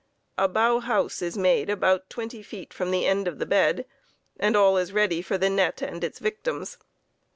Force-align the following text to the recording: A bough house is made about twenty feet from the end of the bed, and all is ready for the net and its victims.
A 0.35 0.47
bough 0.47 0.79
house 0.79 1.21
is 1.21 1.37
made 1.37 1.69
about 1.69 2.09
twenty 2.09 2.41
feet 2.41 2.73
from 2.73 2.89
the 2.89 3.05
end 3.05 3.27
of 3.27 3.37
the 3.37 3.45
bed, 3.45 3.85
and 4.39 4.55
all 4.57 4.75
is 4.77 4.91
ready 4.93 5.21
for 5.21 5.37
the 5.37 5.47
net 5.47 5.83
and 5.83 6.03
its 6.03 6.17
victims. 6.17 6.79